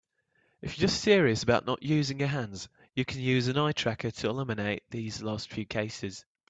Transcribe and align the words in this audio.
If 0.63 0.79
you're 0.79 0.87
serious 0.87 1.43
about 1.43 1.67
not 1.67 1.83
using 1.83 2.17
your 2.17 2.29
hands, 2.29 2.69
you 2.95 3.05
can 3.05 3.21
use 3.21 3.47
an 3.47 3.55
eye 3.59 3.73
tracker 3.73 4.09
to 4.09 4.29
eliminate 4.29 4.81
these 4.89 5.21
last 5.21 5.51
few 5.53 5.67
cases. 5.67 6.25